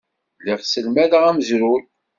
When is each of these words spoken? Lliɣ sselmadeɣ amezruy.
Lliɣ 0.39 0.59
sselmadeɣ 0.61 1.23
amezruy. 1.29 1.81